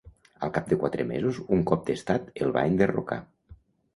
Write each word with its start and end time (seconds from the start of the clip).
Al 0.45 0.51
cap 0.53 0.71
de 0.71 0.77
quatre 0.83 1.05
mesos 1.09 1.41
un 1.57 1.61
cop 1.71 1.85
d'estat 1.89 2.31
el 2.45 2.55
va 2.57 2.65
enderrocar. 2.73 3.21